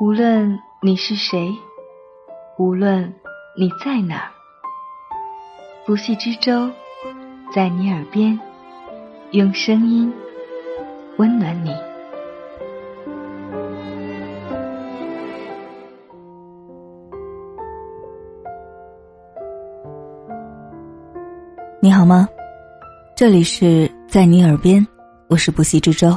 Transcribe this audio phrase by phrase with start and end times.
[0.00, 1.52] 无论你是谁，
[2.56, 3.12] 无论
[3.58, 4.30] 你在哪儿，
[5.84, 6.70] 不系之舟
[7.52, 8.38] 在你耳边，
[9.32, 10.12] 用声音
[11.16, 11.74] 温暖你。
[21.82, 22.28] 你好吗？
[23.16, 24.86] 这里是在你耳边，
[25.26, 26.16] 我是不息之舟，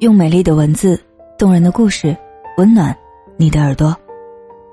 [0.00, 1.00] 用美丽的文字、
[1.38, 2.16] 动人的故事，
[2.56, 2.96] 温暖
[3.36, 3.96] 你的耳朵。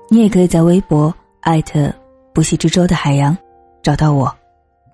[0.08, 1.92] 你也可以在微博艾特
[2.32, 3.36] 不息之舟的海洋
[3.82, 4.32] 找到我。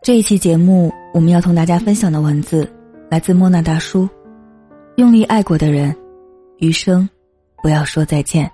[0.02, 2.70] 这一期节目，我们要同大家分享的文字
[3.10, 4.08] 来自莫那大叔。
[4.96, 5.94] 用力爱过的人，
[6.58, 7.08] 余生
[7.62, 8.50] 不要说再见。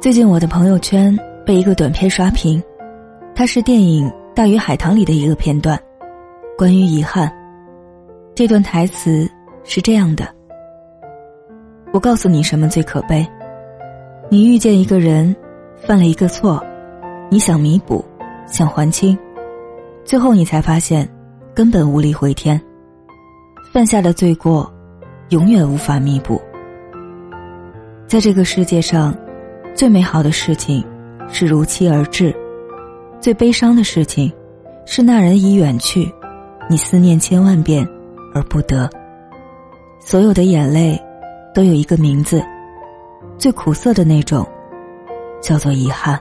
[0.00, 1.16] 最近我的朋友圈。
[1.46, 2.60] 被一个短片刷屏，
[3.32, 5.80] 它是电影《大鱼海棠》里的一个片段，
[6.58, 7.32] 关于遗憾。
[8.34, 9.30] 这段台词
[9.62, 10.28] 是这样的
[11.92, 13.26] ：“我告诉你什么最可悲？
[14.28, 15.34] 你遇见一个人，
[15.76, 16.62] 犯了一个错，
[17.30, 18.04] 你想弥补，
[18.46, 19.16] 想还清，
[20.04, 21.08] 最后你才发现，
[21.54, 22.60] 根本无力回天。
[23.72, 24.72] 犯下的罪过，
[25.30, 26.40] 永远无法弥补。
[28.06, 29.16] 在这个世界上，
[29.74, 30.84] 最美好的事情。”
[31.28, 32.32] 是如期而至，
[33.20, 34.32] 最悲伤的事情，
[34.86, 36.08] 是那人已远去，
[36.70, 37.84] 你思念千万遍
[38.32, 38.88] 而不得。
[39.98, 40.96] 所有的眼泪，
[41.56, 42.44] 都有一个名字，
[43.38, 44.46] 最苦涩的那种，
[45.40, 46.20] 叫做遗憾。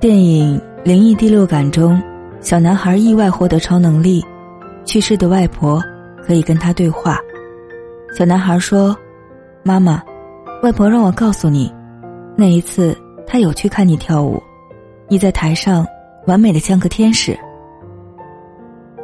[0.00, 2.02] 电影《灵异第六感》中，
[2.40, 4.24] 小男孩意外获得超能力，
[4.86, 5.78] 去世的外婆
[6.26, 7.18] 可以跟他对话。
[8.16, 8.96] 小男孩说
[9.62, 10.02] ：“妈妈。”
[10.64, 11.70] 外婆让我告诉你，
[12.34, 14.42] 那一次她有去看你跳舞，
[15.06, 15.86] 你在台上
[16.26, 17.38] 完美的像个天使。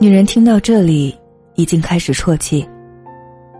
[0.01, 1.15] 女人听到这里，
[1.55, 2.69] 已经开始啜泣。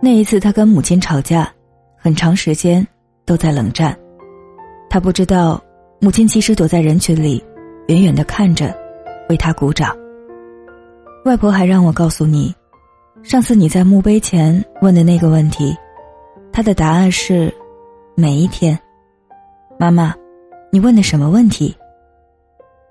[0.01, 1.51] 那一次他跟母亲吵架，
[1.97, 2.85] 很长时间
[3.25, 3.97] 都在冷战。
[4.89, 5.61] 他不知道，
[5.99, 7.43] 母亲其实躲在人群里，
[7.87, 8.75] 远远的看着，
[9.29, 9.95] 为他鼓掌。
[11.25, 12.53] 外婆还让我告诉你，
[13.23, 15.75] 上次你在墓碑前问的那个问题，
[16.51, 17.53] 她的答案是。
[18.15, 18.79] 每一天，
[19.79, 20.13] 妈妈，
[20.71, 21.75] 你问的什么问题？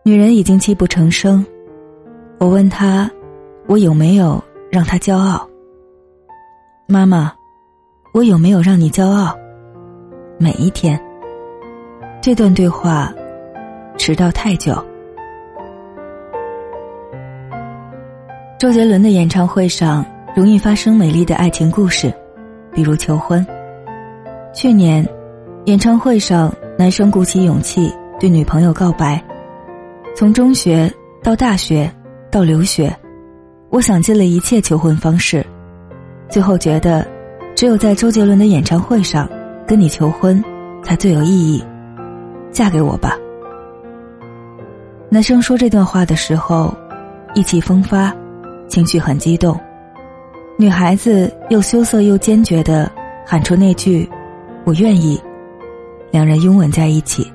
[0.03, 1.47] 女人已经泣不成声。
[2.41, 3.09] 我问她，
[3.69, 5.47] 我有没有让他骄傲？
[6.87, 7.31] 妈妈，
[8.15, 9.37] 我有没有让你骄傲？
[10.39, 10.99] 每一天。
[12.23, 13.13] 这段对话，
[13.99, 14.83] 迟到太久。
[18.59, 20.03] 周杰伦的演唱会上，
[20.35, 22.11] 容易发生美丽的爱情故事，
[22.73, 23.47] 比如求婚。
[24.55, 25.07] 去年，
[25.67, 29.23] 演唱会上，男生鼓起勇气对女朋友告白。
[30.17, 30.91] 从中学
[31.23, 31.95] 到大学
[32.31, 32.91] 到留学，
[33.73, 35.45] 我想尽了一切求婚方式，
[36.29, 37.09] 最后觉得，
[37.57, 39.27] 只有在周杰伦的演唱会上
[39.67, 40.45] 跟你求婚，
[40.83, 41.65] 才最有意义。
[42.51, 43.17] 嫁给我吧。
[45.09, 46.75] 男生说这段话的时候，
[47.35, 48.15] 意气风发，
[48.69, 49.59] 情绪很激动。
[50.59, 52.93] 女孩子又羞涩又坚决的
[53.27, 54.07] 喊出那句。
[54.65, 55.19] 我愿意，
[56.11, 57.27] 两人拥吻在一起。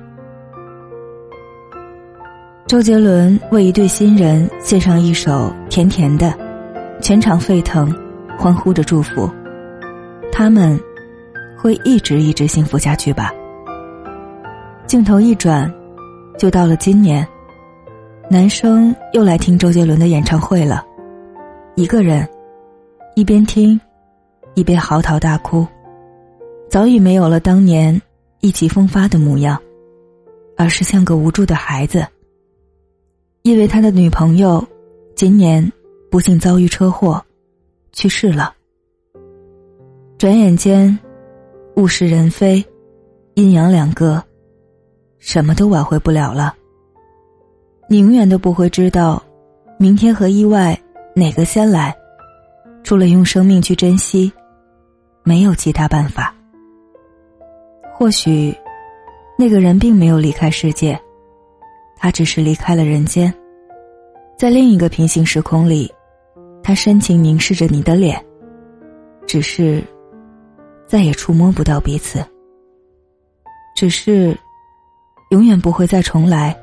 [2.68, 6.26] 周杰伦为一对新人献上一首《甜甜的》，
[7.00, 7.90] 全场沸腾，
[8.38, 9.26] 欢呼着祝福。
[10.30, 10.78] 他们
[11.56, 13.32] 会一直一直幸福下去吧？
[14.86, 15.72] 镜头一转，
[16.36, 17.26] 就到了今年，
[18.28, 20.84] 男生又来听周杰伦的演唱会了，
[21.74, 22.28] 一个人，
[23.14, 23.80] 一边听，
[24.52, 25.66] 一边嚎啕大哭。
[26.68, 27.98] 早已没有了当年
[28.40, 29.58] 意气风发的模样，
[30.54, 32.06] 而是像个无助的孩子。
[33.42, 34.66] 因为他的女朋友
[35.14, 35.72] 今年
[36.10, 37.24] 不幸遭遇车祸，
[37.92, 38.54] 去世了。
[40.18, 40.98] 转眼间，
[41.76, 42.64] 物是人非，
[43.34, 44.22] 阴阳两隔，
[45.18, 46.54] 什么都挽回不了了。
[47.88, 49.22] 你永远都不会知道，
[49.78, 50.78] 明天和意外
[51.14, 51.96] 哪个先来，
[52.82, 54.30] 除了用生命去珍惜，
[55.22, 56.34] 没有其他办法。
[57.94, 58.54] 或许，
[59.38, 61.00] 那个人并没有离开世界，
[61.98, 63.32] 他只是离开了人间。
[64.36, 65.92] 在另一个平行时空里，
[66.62, 68.24] 他深情凝视着你的脸，
[69.26, 69.82] 只是
[70.86, 72.24] 再也触摸不到彼此。
[73.74, 74.36] 只是，
[75.30, 76.56] 永远不会再重来。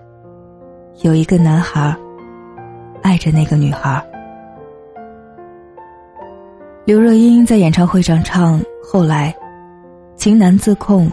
[1.03, 1.95] 有一个男孩
[3.03, 4.03] 爱着那个女孩。
[6.85, 9.35] 刘若英在演唱会上唱《后来》，
[10.15, 11.11] 情难自控。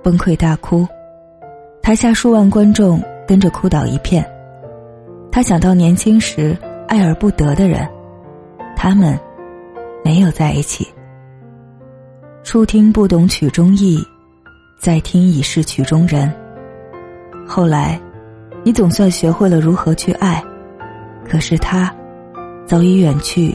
[0.00, 0.86] 崩溃大哭，
[1.82, 4.26] 台下数万观众跟着哭倒一片。
[5.30, 6.56] 他想到年轻时
[6.88, 7.86] 爱而不得的人，
[8.74, 9.20] 他们
[10.02, 10.88] 没有在一起。
[12.42, 14.02] 初听不懂曲中意，
[14.80, 16.32] 再听已是曲中人。
[17.46, 18.00] 后来，
[18.64, 20.42] 你总算学会了如何去爱，
[21.28, 21.94] 可是他
[22.66, 23.54] 早已远去，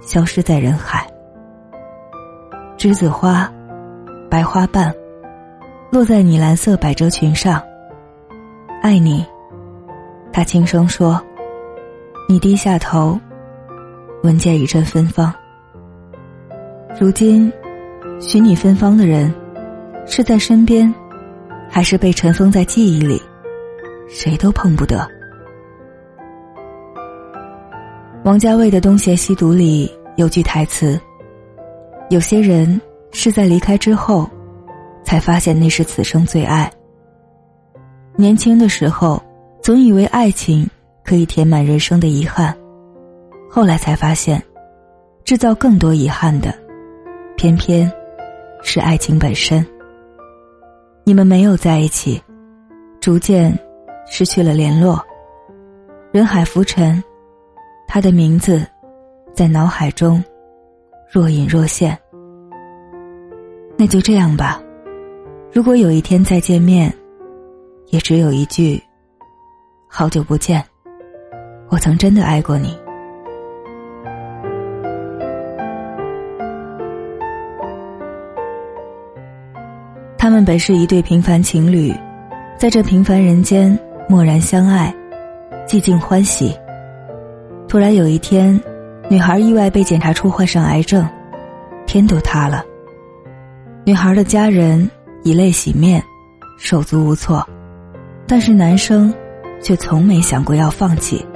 [0.00, 1.04] 消失在人海。
[2.76, 3.52] 栀子花，
[4.30, 4.94] 白花瓣，
[5.90, 7.60] 落在你蓝色百褶裙上。
[8.80, 9.26] 爱你，
[10.32, 11.20] 他轻声说。
[12.28, 13.18] 你低下头，
[14.22, 15.34] 闻见一阵芬芳。
[17.00, 17.52] 如今，
[18.20, 19.34] 许你芬芳的人，
[20.06, 20.94] 是在身边，
[21.68, 23.20] 还是被尘封在记忆里？
[24.08, 25.08] 谁都碰不得。
[28.24, 31.00] 王家卫的《东邪西毒》里有句台词
[32.10, 32.80] ：“有些人
[33.10, 34.28] 是在离开之后，
[35.02, 36.70] 才发现那是此生最爱。”
[38.18, 39.22] 年轻的时候，
[39.62, 40.68] 总以为爱情。
[41.04, 42.54] 可以填满人生的遗憾，
[43.50, 44.42] 后来才发现，
[45.24, 46.54] 制造更多遗憾的，
[47.34, 47.90] 偏偏
[48.62, 49.66] 是爱情本身。
[51.04, 52.22] 你们没有在一起，
[53.00, 53.58] 逐渐
[54.04, 55.02] 失去了联络。
[56.12, 57.02] 人海浮沉，
[57.86, 58.62] 他的名字
[59.32, 60.22] 在脑海中
[61.10, 61.98] 若隐若现。
[63.78, 64.60] 那就这样吧，
[65.50, 66.92] 如果有一天再见面，
[67.90, 68.82] 也只有一句
[69.88, 70.62] “好久不见”。
[71.70, 72.76] 我曾真的爱过你。
[80.16, 81.94] 他们本是一对平凡情侣，
[82.58, 84.94] 在这平凡人间默然相爱，
[85.66, 86.54] 寂静欢喜。
[87.66, 88.60] 突然有一天，
[89.08, 91.08] 女孩意外被检查出患上癌症，
[91.86, 92.64] 天都塌了。
[93.84, 94.90] 女孩的家人
[95.22, 96.02] 以泪洗面，
[96.58, 97.46] 手足无措，
[98.28, 99.12] 但是男生
[99.60, 101.26] 却从没想过要放弃。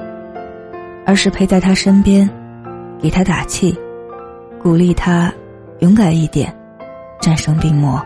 [1.05, 2.31] 而是陪在他身边，
[3.01, 3.77] 给他打气，
[4.63, 5.33] 鼓励他
[5.81, 6.55] 勇敢一点，
[7.21, 8.01] 战胜病魔。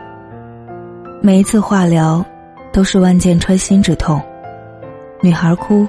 [1.21, 2.25] 每一次化疗，
[2.73, 4.19] 都是万箭穿心之痛。
[5.21, 5.87] 女孩哭，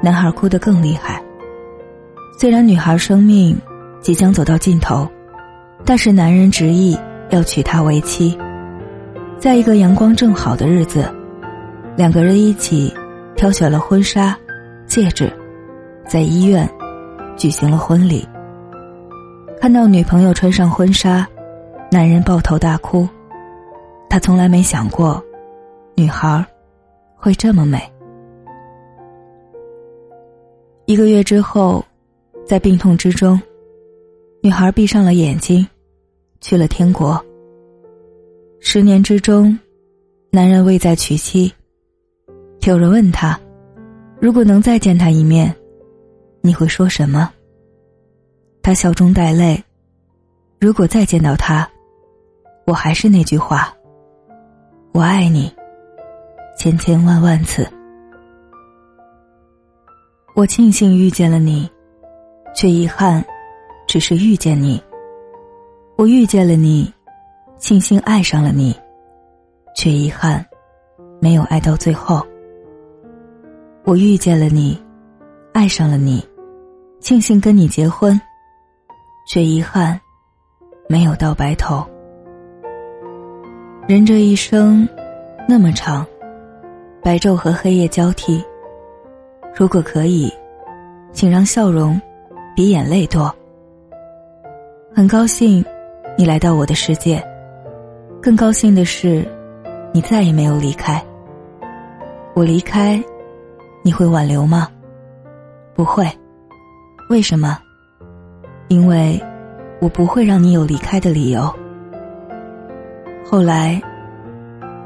[0.00, 1.20] 男孩哭得更厉害。
[2.38, 3.56] 虽然女孩生命
[4.00, 5.08] 即将走到尽头，
[5.84, 6.96] 但是男人执意
[7.30, 8.38] 要娶她为妻。
[9.36, 11.12] 在一个阳光正好的日子，
[11.96, 12.92] 两个人一起
[13.36, 14.36] 挑选了婚纱、
[14.86, 15.32] 戒指。
[16.06, 16.68] 在医院
[17.36, 18.26] 举行了婚礼。
[19.58, 21.26] 看到女朋友穿上婚纱，
[21.90, 23.08] 男人抱头大哭。
[24.10, 25.22] 他从来没想过，
[25.94, 26.44] 女孩
[27.16, 27.80] 会这么美。
[30.84, 31.82] 一个月之后，
[32.44, 33.40] 在病痛之中，
[34.42, 35.66] 女孩闭上了眼睛，
[36.42, 37.24] 去了天国。
[38.60, 39.58] 十年之中，
[40.30, 41.50] 男人未再娶妻。
[42.70, 43.38] 有人问他，
[44.20, 45.54] 如果能再见他一面。
[46.40, 47.32] 你会说什么？
[48.62, 49.62] 他笑中带泪。
[50.60, 51.68] 如果再见到他，
[52.66, 53.74] 我还是那句话：
[54.92, 55.54] 我爱你，
[56.58, 57.66] 千千万万次。
[60.34, 61.70] 我庆幸遇见了你，
[62.54, 63.24] 却遗憾，
[63.86, 64.82] 只是遇见你。
[65.96, 66.92] 我遇见了你，
[67.58, 68.74] 庆幸爱上了你，
[69.74, 70.44] 却遗憾，
[71.20, 72.26] 没有爱到最后。
[73.86, 74.82] 我遇见了你，
[75.52, 76.26] 爱上了你。
[77.00, 78.18] 庆幸跟你结婚，
[79.28, 80.00] 却遗憾
[80.88, 81.84] 没有到白头。
[83.86, 84.88] 人这一生
[85.46, 86.06] 那么长，
[87.02, 88.42] 白昼和黑夜交替。
[89.54, 90.32] 如果可以，
[91.12, 92.00] 请让笑容
[92.56, 93.30] 比眼泪多。
[94.94, 95.62] 很高兴
[96.16, 97.22] 你来到我的世界，
[98.22, 99.28] 更高兴的是
[99.92, 101.04] 你再也没有离开。
[102.32, 102.98] 我离开，
[103.86, 104.66] 你会挽留吗？
[105.74, 106.10] 不会。
[107.10, 107.58] 为什么？
[108.68, 109.22] 因为，
[109.78, 111.54] 我不会让你有离开的理由。
[113.26, 113.78] 后来，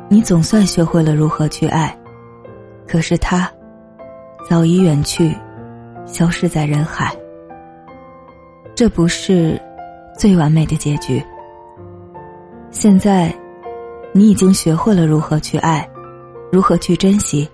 [0.08, 1.96] 你总算学会了如何去爱，
[2.88, 3.48] 可是他，
[4.50, 5.32] 早已远去，
[6.04, 7.14] 消失在人海。
[8.74, 9.60] 这不是
[10.18, 11.24] 最完美的结局。
[12.72, 13.32] 现在，
[14.12, 15.88] 你已经学会了如何去爱，
[16.50, 17.48] 如何去珍惜。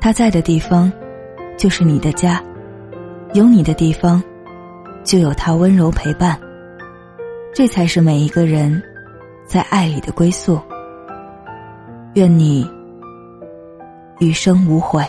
[0.00, 0.92] 他在的地方，
[1.56, 2.42] 就是你的家。
[3.34, 4.22] 有你的地方，
[5.04, 6.38] 就有他温柔陪伴。
[7.52, 8.82] 这才是每一个人
[9.46, 10.60] 在爱里的归宿。
[12.14, 12.66] 愿你
[14.20, 15.04] 余生无悔。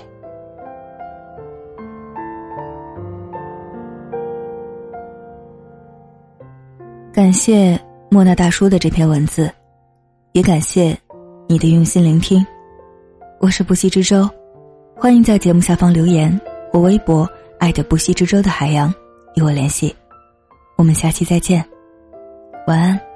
[7.13, 7.79] 感谢
[8.09, 9.49] 莫那大叔的这篇文字，
[10.33, 10.97] 也感谢
[11.47, 12.45] 你的用心聆听。
[13.39, 14.29] 我是不息之舟，
[14.99, 16.41] 欢迎在节目下方留言
[16.73, 17.29] 我微博。
[17.59, 18.93] 爱的不息之舟的海洋，
[19.35, 19.95] 与我联系。
[20.75, 21.63] 我们下期再见，
[22.67, 23.06] 晚安。